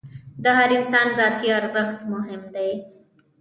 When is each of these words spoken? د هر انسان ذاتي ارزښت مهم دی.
د 0.43 0.45
هر 0.57 0.69
انسان 0.79 1.07
ذاتي 1.17 1.47
ارزښت 1.59 1.99
مهم 2.13 2.43
دی. 2.55 2.71